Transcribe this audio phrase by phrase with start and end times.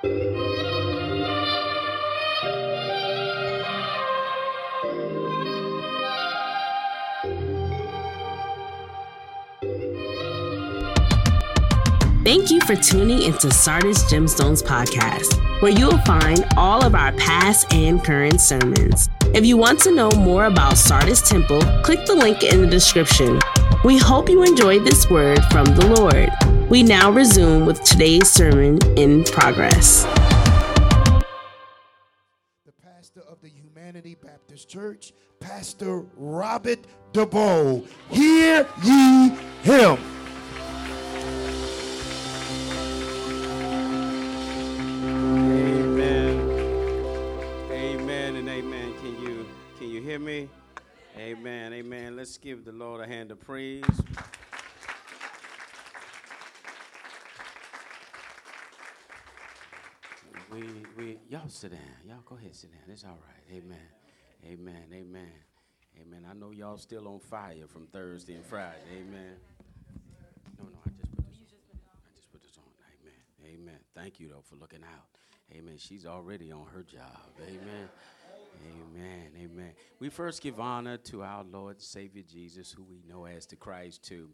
[0.00, 0.12] Thank
[12.50, 18.04] you for tuning into Sardis Gemstones podcast, where you'll find all of our past and
[18.04, 19.08] current sermons.
[19.34, 23.40] If you want to know more about Sardis Temple, click the link in the description.
[23.84, 26.47] We hope you enjoyed this word from the Lord.
[26.68, 30.02] We now resume with today's sermon in progress.
[32.66, 36.80] The pastor of the Humanity Baptist Church, Pastor Robert
[37.14, 37.86] Deveaux.
[38.10, 39.30] Hear ye
[39.62, 39.98] him.
[45.80, 46.38] Amen.
[47.70, 48.92] Amen and amen.
[49.00, 49.46] Can you
[49.78, 50.50] can you hear me?
[51.16, 51.72] Amen.
[51.72, 52.14] Amen.
[52.14, 53.84] Let's give the Lord a hand of praise.
[60.98, 61.80] We, y'all sit down.
[62.04, 62.82] Y'all go ahead, sit down.
[62.88, 63.56] It's all right.
[63.56, 63.78] Amen.
[64.44, 64.82] Amen.
[64.92, 65.30] Amen.
[66.00, 66.26] Amen.
[66.28, 68.74] I know y'all still on fire from Thursday and Friday.
[68.96, 69.36] Amen.
[70.58, 71.38] No, no, I just put this
[71.72, 71.78] on.
[71.86, 72.64] I just put this on.
[73.00, 73.60] Amen.
[73.60, 73.78] Amen.
[73.94, 75.06] Thank you, though, for looking out.
[75.56, 75.76] Amen.
[75.78, 77.30] She's already on her job.
[77.46, 77.88] Amen.
[78.66, 79.30] Amen.
[79.40, 79.72] Amen.
[80.00, 84.02] We first give honor to our Lord Savior Jesus, who we know as the Christ,
[84.02, 84.30] too.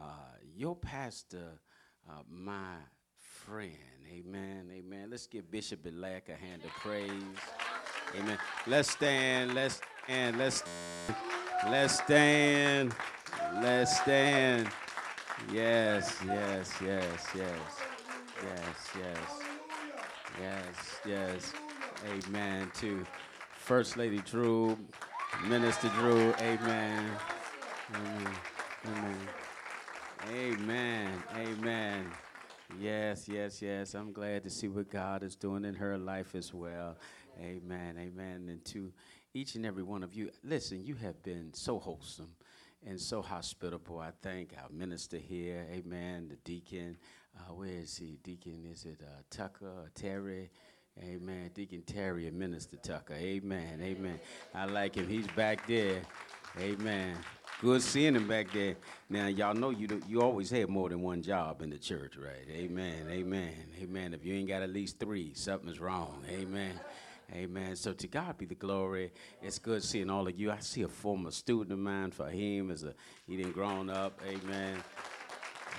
[0.00, 0.04] Uh,
[0.54, 1.58] your pastor,
[2.08, 2.76] uh, my
[3.46, 3.70] friend.
[4.12, 4.68] Amen.
[4.72, 5.08] Amen.
[5.10, 7.10] Let's give Bishop Elect a hand of praise.
[8.18, 8.38] Amen.
[8.66, 9.54] Let's stand.
[9.54, 10.38] Let's stand.
[10.38, 10.64] Let's
[11.68, 12.94] let's stand.
[13.62, 14.68] Let's stand.
[15.52, 17.58] Yes, yes, yes, yes.
[18.42, 19.18] Yes, yes.
[20.40, 21.52] Yes, yes.
[22.28, 22.70] Amen.
[22.80, 23.04] To
[23.52, 24.76] First Lady Drew,
[25.46, 27.10] Minister Drew, amen.
[27.94, 28.28] Amen.
[28.86, 29.18] Amen.
[30.28, 31.22] Amen.
[31.36, 32.25] Amen.
[32.80, 33.94] Yes, yes, yes.
[33.94, 36.96] I'm glad to see what God is doing in her life as well.
[37.40, 37.96] Amen.
[37.98, 38.48] Amen.
[38.48, 38.92] And to
[39.34, 42.30] each and every one of you, listen, you have been so wholesome
[42.86, 43.98] and so hospitable.
[43.98, 45.66] I thank our minister here.
[45.72, 46.28] Amen.
[46.28, 46.96] The deacon.
[47.38, 48.18] Uh, where is he?
[48.22, 50.50] Deacon, is it uh, Tucker or Terry?
[51.02, 51.50] Amen.
[51.54, 53.14] Deacon Terry and Minister Tucker.
[53.14, 53.80] Amen.
[53.82, 54.18] Amen.
[54.54, 55.06] I like him.
[55.06, 56.00] He's back there.
[56.58, 57.16] Amen.
[57.62, 58.76] Good seeing him back there.
[59.08, 62.14] Now y'all know you do, you always have more than one job in the church,
[62.18, 62.46] right?
[62.50, 63.06] Amen.
[63.10, 63.54] Amen.
[63.80, 64.12] Amen.
[64.12, 66.22] If you ain't got at least three, something's wrong.
[66.28, 66.78] Amen.
[67.32, 67.74] Amen.
[67.74, 69.10] So to God be the glory.
[69.42, 70.50] It's good seeing all of you.
[70.50, 72.92] I see a former student of mine, Fahim, as a
[73.26, 74.20] he didn't grown up.
[74.28, 74.76] Amen.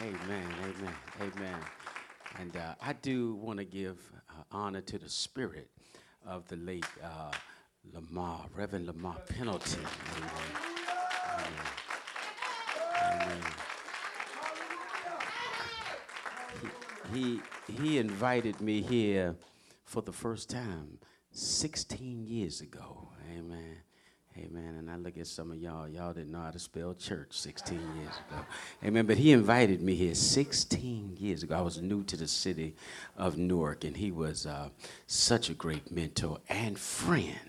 [0.01, 0.47] Amen.
[0.63, 0.95] Amen.
[1.21, 1.59] Amen.
[2.39, 3.99] And uh, I do want to give
[4.29, 5.69] uh, honor to the spirit
[6.25, 7.31] of the late uh,
[7.93, 9.85] Lamar, Reverend Lamar Pendleton.
[10.17, 10.66] Amen.
[17.13, 17.39] He,
[17.81, 19.35] he, invited me here
[19.85, 20.99] for the first time
[21.31, 23.09] 16 years ago.
[23.31, 23.77] Amen.
[24.37, 24.75] Amen.
[24.77, 27.79] And I look at some of y'all, y'all didn't know how to spell church 16
[27.99, 28.45] years ago.
[28.83, 29.05] Amen.
[29.05, 31.55] But he invited me here 16 years ago.
[31.55, 32.75] I was new to the city
[33.17, 34.69] of Newark, and he was uh,
[35.07, 37.39] such a great mentor and friend.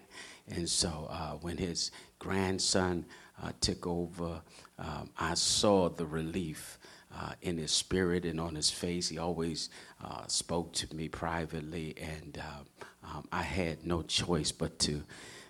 [0.48, 3.04] And so uh, when his grandson
[3.42, 4.40] uh, took over,
[4.78, 6.77] um, I saw the relief.
[7.10, 9.08] Uh, in his spirit and on his face.
[9.08, 9.70] He always
[10.04, 15.02] uh, spoke to me privately, and uh, um, I had no choice but to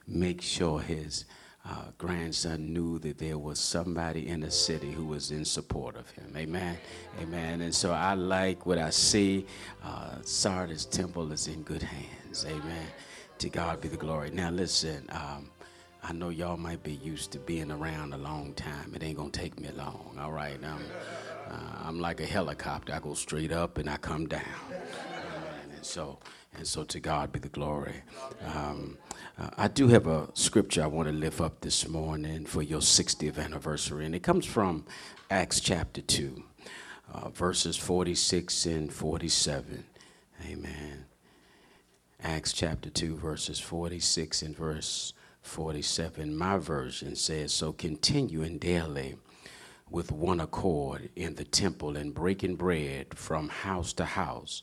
[0.06, 1.24] make sure his
[1.68, 6.08] uh, grandson knew that there was somebody in the city who was in support of
[6.10, 6.32] him.
[6.36, 6.78] Amen.
[7.20, 7.60] Amen.
[7.60, 9.44] And so I like what I see.
[9.84, 12.46] Uh, Sardis Temple is in good hands.
[12.48, 12.86] Amen.
[13.38, 14.30] To God be the glory.
[14.30, 15.06] Now, listen.
[15.10, 15.50] Um,
[16.00, 18.94] I know y'all might be used to being around a long time.
[18.94, 20.16] It ain't gonna take me long.
[20.18, 20.56] All right.
[20.64, 20.80] Um,
[21.48, 22.92] uh, I'm like a helicopter.
[22.94, 24.42] I go straight up and I come down.
[25.74, 26.18] And so,
[26.56, 28.02] and so to God be the glory.
[28.54, 28.98] Um,
[29.38, 32.80] uh, I do have a scripture I want to lift up this morning for your
[32.80, 34.84] 60th anniversary, and it comes from
[35.30, 36.42] Acts chapter 2,
[37.14, 39.84] uh, verses 46 and 47.
[40.46, 41.04] Amen.
[42.22, 45.12] Acts chapter 2, verses 46 and verse
[45.42, 46.36] 47.
[46.36, 49.16] My version says, So continuing daily
[49.90, 54.62] with one accord in the temple and breaking bread from house to house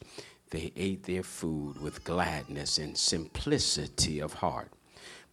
[0.51, 4.71] they ate their food with gladness and simplicity of heart,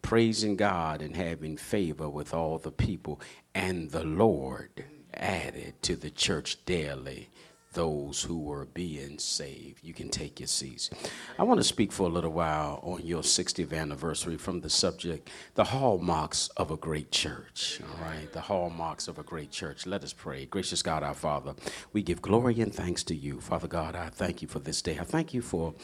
[0.00, 3.20] praising God and having favor with all the people.
[3.54, 4.84] And the Lord
[5.14, 7.28] added to the church daily
[7.72, 9.80] those who were being saved.
[9.82, 10.90] You can take your seats.
[11.38, 15.30] I want to speak for a little while on your 60th anniversary from the subject,
[15.54, 17.80] the hallmarks of a great church.
[17.82, 19.86] All right, the hallmarks of a great church.
[19.86, 20.46] Let us pray.
[20.46, 21.54] Gracious God, our Father,
[21.92, 23.40] we give glory and thanks to you.
[23.40, 24.98] Father God, I thank you for this day.
[24.98, 25.74] I thank you for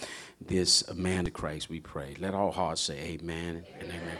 [0.41, 2.17] this man of Christ, we pray.
[2.19, 4.19] Let all hearts say amen and amen.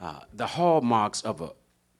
[0.00, 1.50] Uh, the hallmarks of a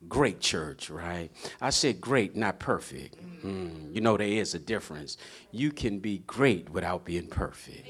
[0.07, 1.31] great church, right?
[1.61, 3.17] I said great, not perfect.
[3.45, 5.17] Mm, you know, there is a difference.
[5.51, 7.87] You can be great without being perfect.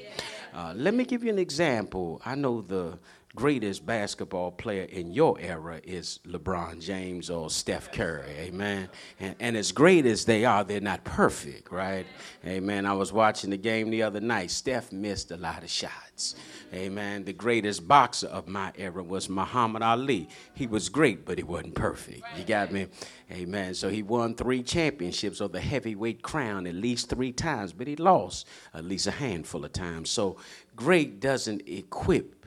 [0.53, 2.21] Uh, let me give you an example.
[2.25, 2.97] I know the
[3.39, 8.29] greatest basketball player in your era is LeBron James or Steph Curry.
[8.37, 8.89] Amen.
[9.17, 12.05] And, and as great as they are, they're not perfect, right?
[12.45, 12.85] Amen.
[12.85, 14.51] I was watching the game the other night.
[14.51, 16.35] Steph missed a lot of shots.
[16.73, 17.23] Amen.
[17.23, 20.27] The greatest boxer of my era was Muhammad Ali.
[20.53, 22.23] He was great, but he wasn't perfect.
[22.37, 22.87] You got me?
[23.31, 23.73] Amen.
[23.73, 27.95] So he won three championships of the heavyweight crown at least three times, but he
[27.95, 30.09] lost at least a handful of times.
[30.09, 30.35] So
[30.75, 32.38] great doesn't equip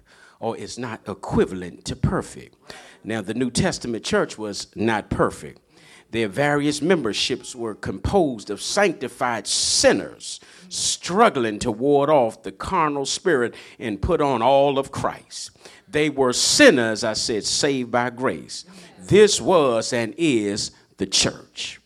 [0.42, 2.56] or is not equivalent to perfect.
[3.04, 5.60] Now, the New Testament church was not perfect.
[6.10, 13.54] Their various memberships were composed of sanctified sinners struggling to ward off the carnal spirit
[13.78, 15.52] and put on all of Christ.
[15.88, 18.64] They were sinners, I said, saved by grace.
[18.98, 21.80] This was and is the church.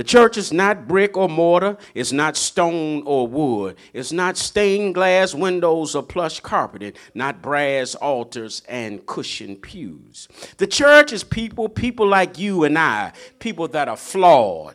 [0.00, 4.94] The church is not brick or mortar, it's not stone or wood, it's not stained
[4.94, 10.26] glass windows or plush carpeting, not brass altars and cushioned pews.
[10.56, 14.74] The church is people, people like you and I, people that are flawed,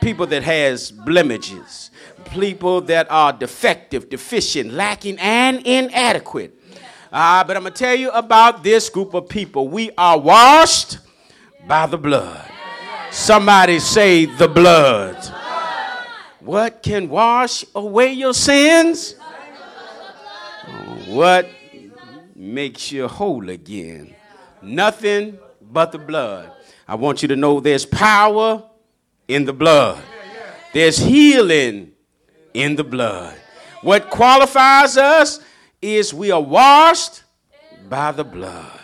[0.00, 1.90] people that has blemishes,
[2.30, 6.58] people that are defective, deficient, lacking, and inadequate.
[7.12, 9.68] Uh, but I'm going to tell you about this group of people.
[9.68, 11.00] We are washed
[11.66, 12.47] by the blood.
[13.10, 15.16] Somebody say the blood.
[16.40, 19.14] What can wash away your sins?
[21.06, 21.48] What
[22.34, 24.14] makes you whole again?
[24.62, 26.52] Nothing but the blood.
[26.86, 28.62] I want you to know there's power
[29.26, 30.02] in the blood.
[30.72, 31.92] There's healing
[32.54, 33.36] in the blood.
[33.82, 35.40] What qualifies us
[35.80, 37.22] is we are washed
[37.88, 38.77] by the blood.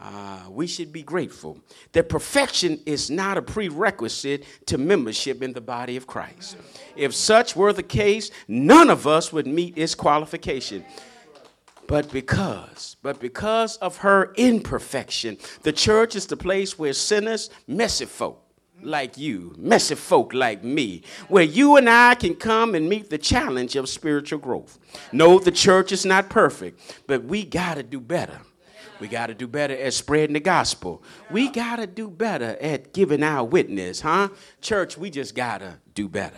[0.00, 1.58] Uh, we should be grateful
[1.92, 6.56] that perfection is not a prerequisite to membership in the body of Christ.
[6.96, 10.84] If such were the case, none of us would meet its qualification.
[11.88, 18.04] But because, but because of her imperfection, the church is the place where sinners, messy
[18.04, 18.44] folk,
[18.82, 23.18] like you, messy folk like me, where you and I can come and meet the
[23.18, 24.78] challenge of spiritual growth.
[25.12, 28.38] No, the church is not perfect, but we got to do better.
[29.00, 31.02] We got to do better at spreading the gospel.
[31.30, 34.28] We got to do better at giving our witness, huh?
[34.60, 36.36] Church, we just got to do better.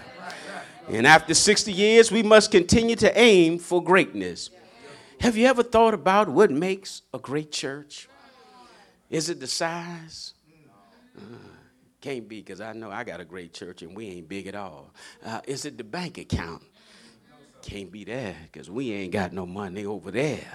[0.89, 4.51] And after 60 years, we must continue to aim for greatness.
[5.21, 8.09] Have you ever thought about what makes a great church?
[9.09, 10.35] Is it the size?
[11.17, 11.21] Uh,
[12.01, 14.55] can't be because I know I got a great church and we ain't big at
[14.55, 14.95] all.
[15.25, 16.63] Uh, is it the bank account?
[17.63, 20.47] Can't be that because we ain't got no money over there.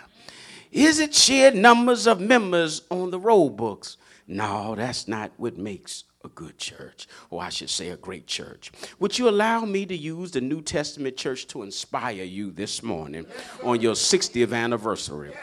[0.72, 3.98] Is it sheer numbers of members on the roll books?
[4.28, 8.72] No, that's not what makes a good church, or I should say a great church.
[9.00, 13.26] Would you allow me to use the New Testament church to inspire you this morning
[13.64, 15.34] on your 60th anniversary?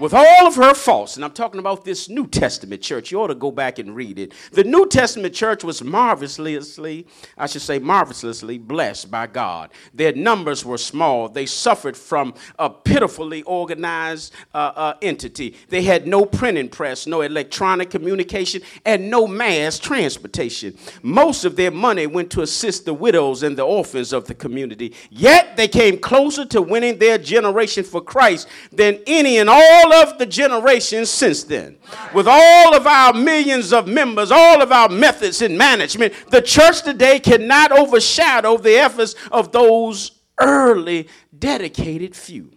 [0.00, 3.12] With all of her faults, and I'm talking about this New Testament church.
[3.12, 4.32] You ought to go back and read it.
[4.52, 7.06] The New Testament church was marvelously,
[7.36, 9.70] I should say, marvelously blessed by God.
[9.92, 11.28] Their numbers were small.
[11.28, 15.54] They suffered from a pitifully organized uh, uh, entity.
[15.68, 20.78] They had no printing press, no electronic communication, and no mass transportation.
[21.02, 24.94] Most of their money went to assist the widows and the orphans of the community.
[25.10, 30.02] Yet they came closer to winning their generation for Christ than any and all all
[30.02, 31.76] of the generations since then.
[32.14, 36.82] With all of our millions of members, all of our methods in management, the church
[36.82, 42.50] today cannot overshadow the efforts of those early dedicated few.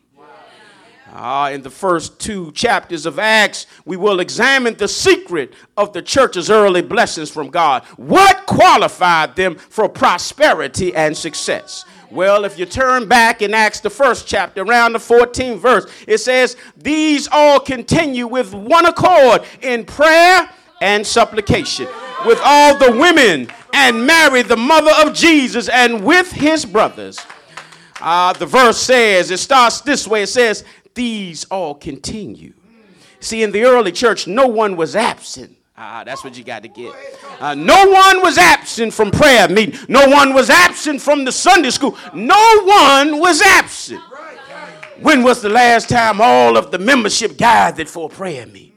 [1.11, 6.01] Uh, in the first two chapters of Acts, we will examine the secret of the
[6.01, 7.83] church's early blessings from God.
[7.97, 11.85] What qualified them for prosperity and success?
[12.13, 16.19] Well, if you turn back in Acts, the first chapter, around the 14th verse, it
[16.19, 20.47] says, These all continue with one accord in prayer
[20.79, 21.87] and supplication
[22.23, 27.19] with all the women and Mary, the mother of Jesus, and with his brothers.
[27.99, 32.53] Uh, the verse says, it starts this way it says, These all continue.
[33.21, 36.69] See, in the early church, no one was absent Ah, that's what you got to
[36.69, 36.93] get.
[37.39, 39.79] Uh, no one was absent from prayer meeting.
[39.87, 41.97] No one was absent from the Sunday school.
[42.13, 44.01] No one was absent.
[45.01, 48.69] When was the last time all of the membership gathered for a prayer meeting?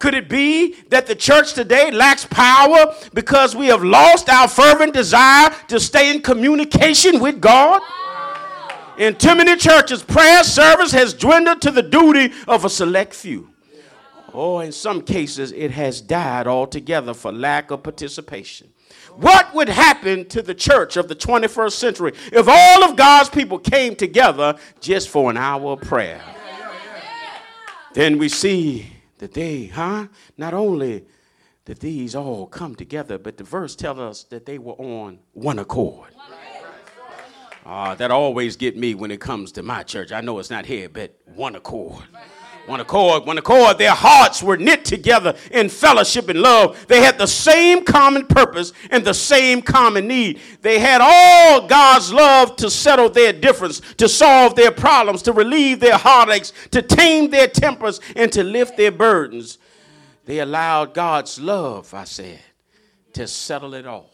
[0.00, 4.92] Could it be that the church today lacks power because we have lost our fervent
[4.92, 7.80] desire to stay in communication with God?
[8.98, 13.53] In too many churches, prayer service has dwindled to the duty of a select few.
[14.34, 18.68] Or in some cases, it has died altogether for lack of participation.
[19.14, 23.60] What would happen to the church of the 21st century if all of God's people
[23.60, 26.20] came together just for an hour of prayer?
[27.92, 28.88] Then we see
[29.18, 30.08] that they, huh?
[30.36, 31.04] Not only
[31.66, 35.60] that these all come together, but the verse tells us that they were on one
[35.60, 36.10] accord.
[37.64, 40.10] Uh, that always get me when it comes to my church.
[40.10, 42.02] I know it's not here, but one accord
[42.66, 43.78] one accord, one accord.
[43.78, 46.86] Their hearts were knit together in fellowship and love.
[46.88, 50.40] They had the same common purpose and the same common need.
[50.62, 55.80] They had all God's love to settle their difference, to solve their problems, to relieve
[55.80, 59.58] their heartaches, to tame their tempers, and to lift their burdens.
[60.24, 62.40] They allowed God's love, I said,
[63.12, 64.10] to settle it all.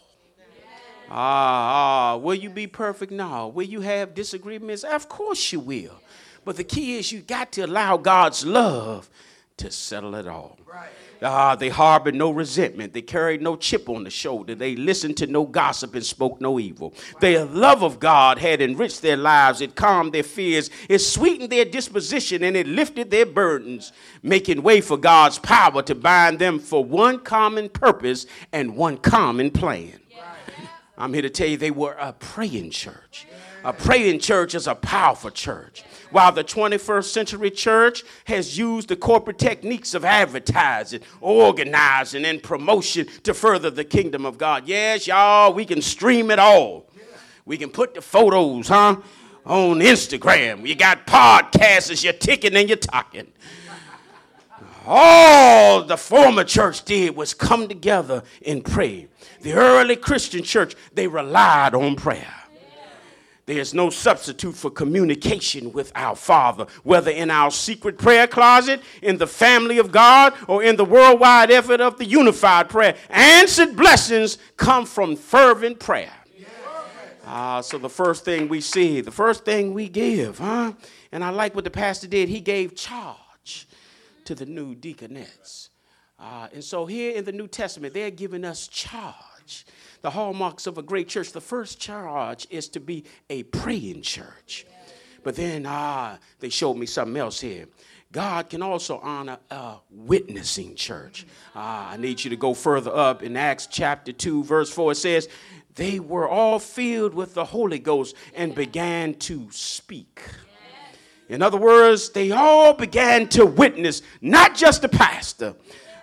[1.13, 3.11] Ah, ah, will you be perfect?
[3.11, 3.49] No.
[3.49, 4.83] Will you have disagreements?
[4.83, 5.99] Of course you will.
[6.43, 9.09] But the key is you got to allow God's love
[9.57, 10.57] to settle it all.
[10.65, 10.89] Right.
[11.23, 12.93] Ah, they harbored no resentment.
[12.93, 14.55] They carried no chip on the shoulder.
[14.55, 16.95] They listened to no gossip and spoke no evil.
[17.13, 17.19] Wow.
[17.19, 19.61] Their love of God had enriched their lives.
[19.61, 20.71] It calmed their fears.
[20.89, 23.91] It sweetened their disposition and it lifted their burdens,
[24.23, 29.51] making way for God's power to bind them for one common purpose and one common
[29.51, 29.99] plan.
[30.97, 33.27] I'm here to tell you they were a praying church.
[33.63, 35.83] A praying church is a powerful church.
[36.11, 43.07] While the 21st century church has used the corporate techniques of advertising, organizing, and promotion
[43.23, 44.67] to further the kingdom of God.
[44.67, 46.85] Yes, y'all, we can stream it all.
[47.45, 48.97] We can put the photos, huh,
[49.45, 50.67] on Instagram.
[50.67, 53.31] You got podcasts, you're ticking and you're talking.
[54.85, 59.07] All the former church did was come together and pray.
[59.41, 62.40] The early Christian church, they relied on prayer.
[63.45, 69.17] There's no substitute for communication with our Father, whether in our secret prayer closet, in
[69.17, 72.95] the family of God, or in the worldwide effort of the unified prayer.
[73.09, 76.13] Answered blessings come from fervent prayer.
[77.25, 80.73] Uh, so the first thing we see, the first thing we give, huh?
[81.11, 82.29] And I like what the pastor did.
[82.29, 83.67] He gave charge
[84.25, 85.69] to the new deaconettes.
[86.21, 89.15] Uh, and so here in the New Testament, they're giving us charge
[90.01, 94.65] the hallmarks of a great church, the first charge is to be a praying church.
[95.23, 97.67] But then, ah, they showed me something else here.
[98.11, 101.25] God can also honor a witnessing church.
[101.55, 104.93] Ah, I need you to go further up in Acts chapter 2, verse 4.
[104.93, 105.29] It says,
[105.75, 110.21] They were all filled with the Holy Ghost and began to speak.
[111.29, 115.55] In other words, they all began to witness, not just the pastor,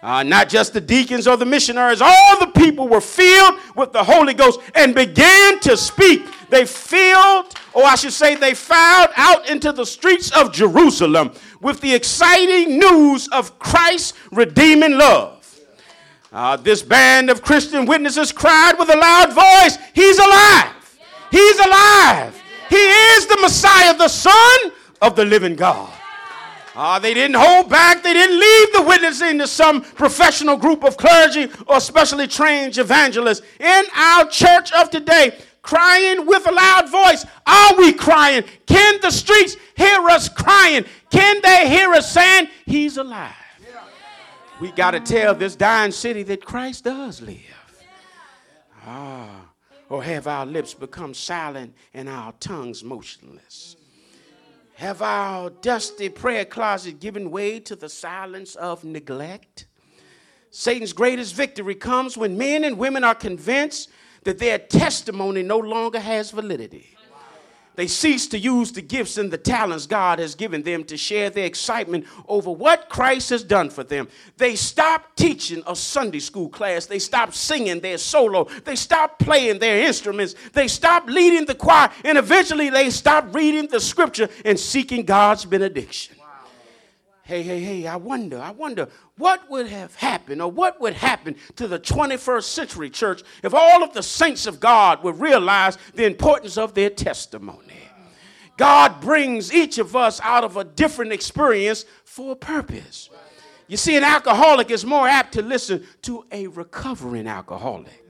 [0.03, 4.03] uh, not just the deacons or the missionaries, all the people were filled with the
[4.03, 6.27] Holy Ghost and began to speak.
[6.51, 11.81] They filled, or I should say, they filed out into the streets of Jerusalem with
[11.81, 15.35] the exciting news of Christ's redeeming love.
[16.31, 20.75] Uh, this band of Christian witnesses cried with a loud voice, He's alive!
[21.31, 22.41] He's alive!
[22.69, 25.98] He is the Messiah, the Son of the living God.
[26.79, 28.05] Uh, they didn't hold back.
[28.05, 33.43] They didn't leave the witnessing to some professional group of clergy or specially trained evangelists.
[33.59, 38.45] In our church of today, crying with a loud voice, are we crying?
[38.67, 40.85] Can the streets hear us crying?
[41.11, 43.35] Can they hear us saying, He's alive?
[44.61, 47.85] We got to tell this dying city that Christ does live.
[48.87, 49.51] Ah,
[49.89, 53.68] or have our lips become silent and our tongues motionless?
[54.79, 59.67] Have our dusty prayer closet given way to the silence of neglect?
[60.53, 63.91] Satan's greatest victory comes when men and women are convinced
[64.23, 66.97] that their testimony no longer has validity.
[67.79, 71.31] They cease to use the gifts and the talents God has given them to share
[71.31, 74.09] their excitement over what Christ has done for them.
[74.37, 76.87] They stop teaching a Sunday school class.
[76.87, 78.49] They stop singing their solo.
[78.65, 80.35] They stop playing their instruments.
[80.55, 81.89] They stop leading the choir.
[82.05, 86.17] And eventually they stop reading the scripture and seeking God's benediction.
[87.29, 91.37] Hey, hey, hey, I wonder, I wonder what would have happened or what would happen
[91.57, 96.07] to the 21st century church if all of the saints of God would realize the
[96.07, 97.68] importance of their testimony.
[98.59, 103.09] God brings each of us out of a different experience for a purpose.
[103.69, 108.05] You see, an alcoholic is more apt to listen to a recovering alcoholic.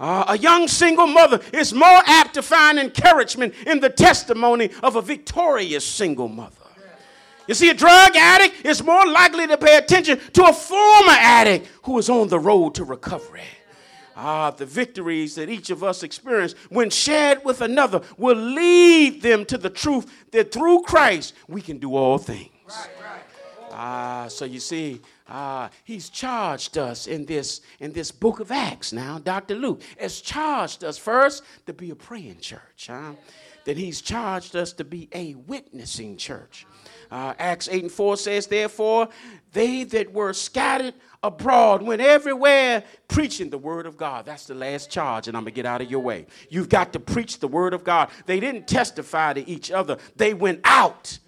[0.00, 4.96] Uh, a young single mother is more apt to find encouragement in the testimony of
[4.96, 6.56] a victorious single mother.
[7.46, 11.68] You see, a drug addict is more likely to pay attention to a former addict
[11.84, 13.42] who is on the road to recovery.
[14.16, 19.44] Ah, the victories that each of us experience when shared with another will lead them
[19.46, 22.50] to the truth that through Christ we can do all things.
[23.74, 28.92] Ah, so you see, ah, he's charged us in this in this book of Acts.
[28.92, 29.54] Now, Dr.
[29.54, 32.88] Luke has charged us first to be a praying church.
[32.90, 33.12] Huh?
[33.64, 36.66] That he's charged us to be a witnessing church.
[37.10, 39.08] Uh, Acts 8 and 4 says, Therefore,
[39.52, 44.24] they that were scattered abroad went everywhere preaching the word of God.
[44.24, 46.26] That's the last charge, and I'm going to get out of your way.
[46.48, 48.10] You've got to preach the word of God.
[48.26, 51.18] They didn't testify to each other, they went out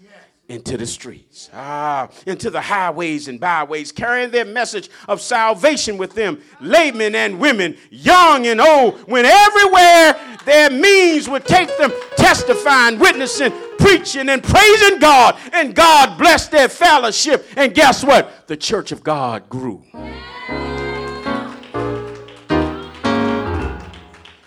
[0.47, 6.13] into the streets, ah, into the highways and byways, carrying their message of salvation with
[6.13, 6.39] them.
[6.61, 13.51] Laymen and women, young and old, went everywhere their means would take them, testifying, witnessing,
[13.77, 15.37] preaching, and praising God.
[15.53, 17.45] And God blessed their fellowship.
[17.55, 18.47] And guess what?
[18.47, 19.83] The church of God grew.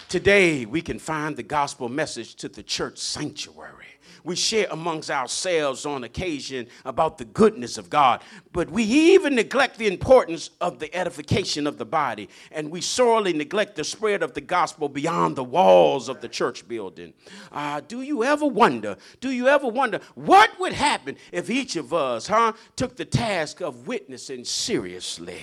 [0.09, 5.87] Today, we can find the gospel message to the church sanctuary we share amongst ourselves
[5.87, 8.23] on occasion about the goodness of God,
[8.53, 13.33] but we even neglect the importance of the edification of the body, and we sorely
[13.33, 17.15] neglect the spread of the gospel beyond the walls of the church building.
[17.53, 18.97] Uh, do you ever wonder?
[19.21, 23.61] Do you ever wonder what would happen if each of us, huh, took the task
[23.61, 25.41] of witnessing seriously?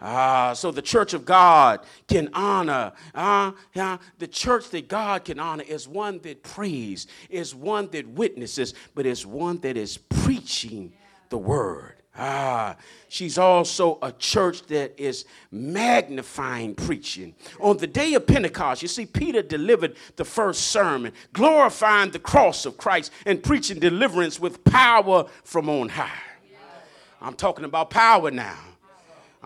[0.00, 2.92] Ah, so the church of God can honor.
[3.14, 8.06] Ah, yeah, the church that God can honor is one that prays, is one that
[8.06, 10.92] witnesses, but is one that is preaching
[11.30, 11.94] the word.
[12.20, 12.76] Ah,
[13.08, 17.34] she's also a church that is magnifying preaching.
[17.60, 22.66] On the day of Pentecost, you see, Peter delivered the first sermon, glorifying the cross
[22.66, 26.10] of Christ and preaching deliverance with power from on high.
[27.20, 28.58] I'm talking about power now.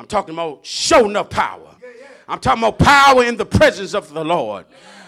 [0.03, 1.77] I'm talking about showing up power.
[2.27, 4.65] I'm talking about power in the presence of the Lord.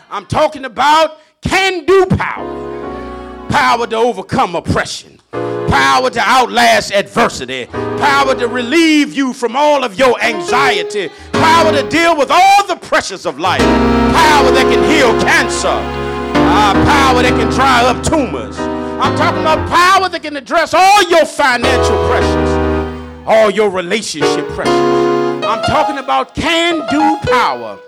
[0.08, 3.48] I'm talking about can do power.
[3.48, 5.20] Power to overcome oppression.
[5.32, 7.66] Power to outlast adversity.
[7.66, 11.10] Power to relieve you from all of your anxiety.
[11.32, 13.62] Power to deal with all the pressures of life.
[13.62, 15.66] Power that can heal cancer.
[15.66, 18.56] Uh, power that can dry up tumors.
[18.60, 22.53] I'm talking about power that can address all your financial pressures
[23.26, 25.44] all your relationship pressures.
[25.44, 27.78] I'm talking about can do power.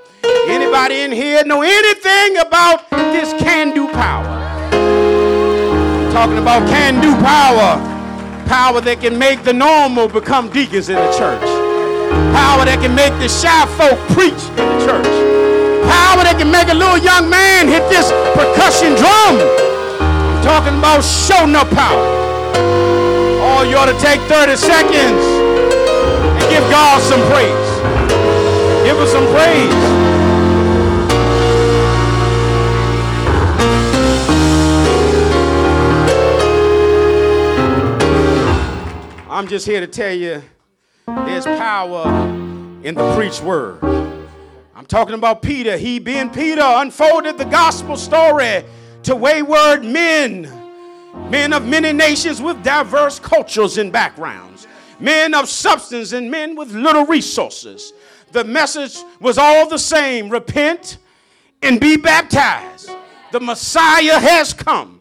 [0.48, 4.26] Anybody in here know anything about this can do power?
[4.72, 7.76] I'm talking about can do power.
[8.46, 11.42] Power that can make the normal become deacons in the church.
[12.32, 15.10] Power that can make the shy folk preach in the church.
[15.84, 19.36] Power that can make a little young man hit this percussion drum.
[20.00, 22.85] I'm talking about showing up power.
[23.64, 27.70] You ought to take 30 seconds and give God some praise.
[28.84, 29.72] Give us some praise.
[39.30, 40.42] I'm just here to tell you
[41.06, 42.08] there's power
[42.82, 43.82] in the preached word.
[44.74, 45.76] I'm talking about Peter.
[45.76, 48.64] He, being Peter, unfolded the gospel story
[49.02, 50.65] to wayward men
[51.30, 54.66] men of many nations with diverse cultures and backgrounds,
[55.00, 57.92] men of substance and men with little resources.
[58.32, 60.98] The message was all the same repent
[61.62, 62.90] and be baptized.
[63.32, 65.00] The Messiah has come.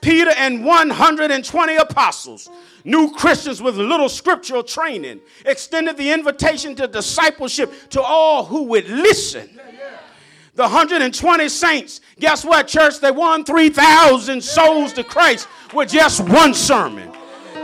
[0.00, 2.50] Peter and 120 apostles,
[2.84, 8.88] new Christians with little scriptural training, extended the invitation to discipleship to all who would
[8.88, 9.58] listen.
[10.54, 13.00] The 120 saints, guess what, church?
[13.00, 17.10] They won 3,000 souls to Christ with just one sermon.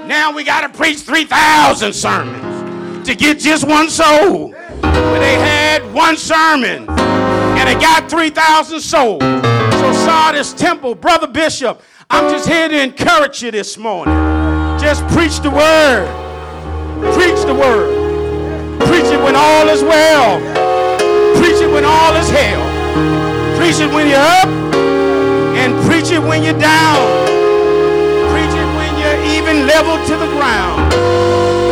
[0.06, 4.54] Now we got to preach 3,000 sermons to get just one soul.
[4.80, 9.22] But they had one sermon and they got 3,000 souls.
[9.22, 14.14] So, Sardis Temple, Brother Bishop, I'm just here to encourage you this morning.
[14.80, 16.08] Just preach the word.
[17.14, 18.80] Preach the word.
[18.80, 20.38] Preach it when all is well.
[21.36, 23.19] Preach it when all is hell.
[23.60, 24.48] Preach it when you're up
[25.60, 26.96] and preach it when you're down
[28.32, 30.80] Preach it when you're even leveled to the ground.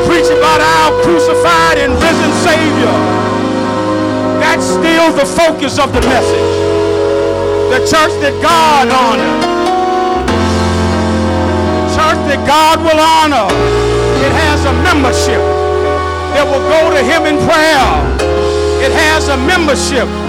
[0.04, 2.92] Preach about our crucified and risen Savior.
[4.36, 6.52] That's still the focus of the message.
[7.72, 9.44] The church that God honors.
[11.72, 13.48] The church that God will honor.
[14.28, 15.40] It has a membership.
[16.36, 17.88] that will go to him in prayer.
[18.84, 20.27] It has a membership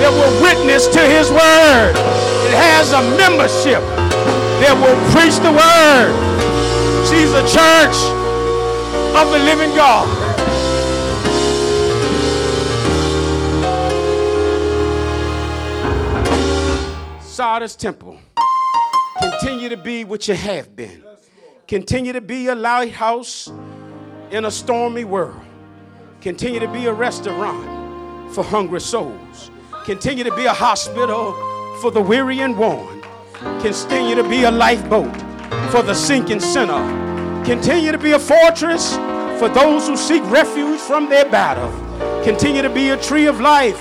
[0.00, 1.92] that will witness to his word.
[2.46, 3.80] It has a membership
[4.60, 6.12] that will preach the word.
[7.08, 7.96] She's a church
[9.16, 10.06] of the living God.
[17.22, 18.18] Sardis Temple,
[19.18, 21.04] continue to be what you have been.
[21.68, 23.52] Continue to be a lighthouse
[24.30, 25.40] in a stormy world.
[26.20, 29.50] Continue to be a restaurant for hungry souls.
[29.86, 31.32] Continue to be a hospital
[31.80, 33.04] for the weary and worn.
[33.60, 35.14] Continue to be a lifeboat
[35.70, 37.44] for the sinking sinner.
[37.44, 38.96] Continue to be a fortress
[39.38, 41.70] for those who seek refuge from their battle.
[42.24, 43.78] Continue to be a tree of life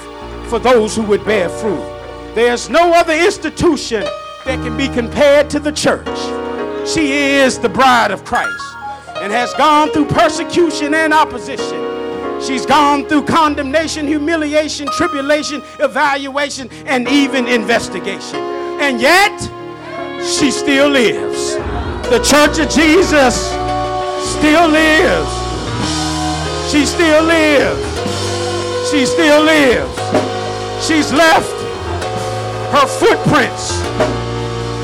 [0.47, 1.83] for those who would bear fruit.
[2.35, 4.03] There's no other institution
[4.45, 6.07] that can be compared to the church.
[6.87, 8.63] She is the bride of Christ
[9.15, 11.94] and has gone through persecution and opposition.
[12.41, 18.39] She's gone through condemnation, humiliation, tribulation, evaluation, and even investigation.
[18.79, 19.39] And yet,
[20.23, 21.55] she still lives.
[22.09, 23.35] The church of Jesus
[24.37, 25.31] still lives.
[26.71, 28.91] She still lives.
[28.91, 29.95] She still lives.
[30.85, 31.51] She's left
[32.75, 33.81] her footprints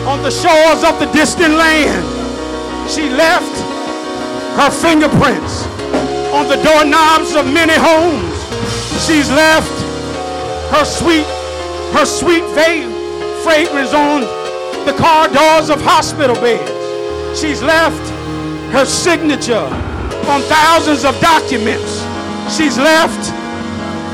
[0.08, 2.06] on the shores of the distant land.
[2.90, 3.56] She left
[4.58, 5.66] her fingerprints
[6.32, 8.32] on the doorknobs of many homes.
[9.06, 9.72] She's left
[10.72, 11.28] her sweet,
[11.94, 12.44] her sweet
[13.44, 14.22] fragrance on
[14.86, 16.72] the car doors of hospital beds.
[17.40, 18.02] She's left
[18.72, 19.68] her signature
[20.32, 22.04] on thousands of documents.
[22.56, 23.30] She's left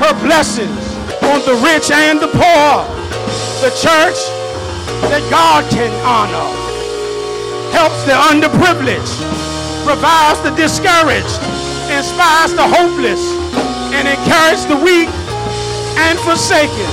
[0.02, 0.84] her blessings
[1.22, 2.86] on the rich and the poor.
[3.62, 4.18] The church
[5.10, 6.48] that God can honor
[7.70, 9.18] helps the underprivileged,
[9.84, 11.38] provides the discouraged,
[11.90, 13.20] inspires the hopeless,
[13.94, 15.08] and encourages the weak
[15.98, 16.90] and forsaken.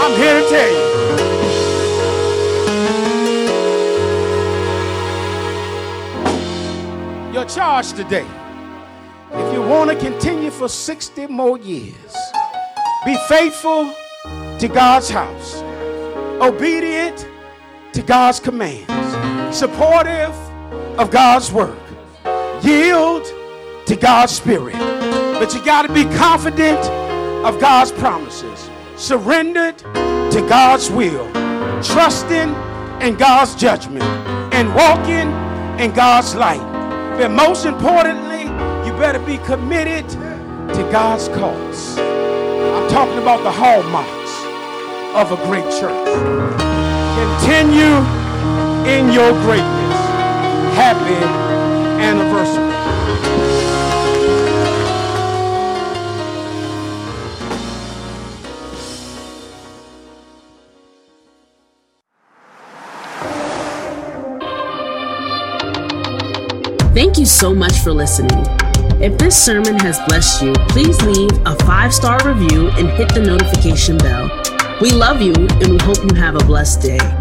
[0.00, 0.88] I'm here to tell you.
[7.34, 8.26] Your charge today,
[9.32, 12.16] if you want to continue for 60 more years,
[13.04, 13.92] be faithful
[14.58, 15.62] to God's house,
[16.40, 17.28] obedient
[17.92, 20.34] to God's commands, supportive
[20.98, 21.78] of God's work,
[22.62, 23.24] yield
[23.86, 24.74] to God's spirit.
[24.74, 26.78] But you got to be confident
[27.44, 31.30] of God's promises, surrendered to God's will,
[31.82, 32.54] trusting
[33.00, 34.04] in God's judgment,
[34.52, 35.28] and walking
[35.80, 36.60] in God's light.
[37.18, 38.42] But most importantly,
[38.86, 41.98] you better be committed to God's cause.
[41.98, 44.18] I'm talking about the hallmarks
[45.14, 46.08] of a great church.
[47.18, 47.96] Continue
[48.86, 49.98] in your greatness.
[50.74, 51.47] Happy
[51.98, 52.68] anniversary.
[66.94, 68.44] Thank you so much for listening.
[69.00, 73.20] If this sermon has blessed you, please leave a five star review and hit the
[73.20, 74.28] notification bell.
[74.80, 77.17] We love you and we hope you have a blessed day.